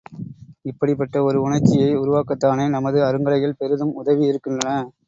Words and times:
இப்படிப்பட்ட 0.63 1.21
ஒரு 1.23 1.41
உணர்ச்சியை 1.41 1.91
உருவாக்கத்தானே 1.97 2.69
நமது 2.69 2.99
அருங்கலைகள் 3.09 3.57
பெரிதும் 3.57 3.95
உதவியிருக்கின்றன. 4.03 4.73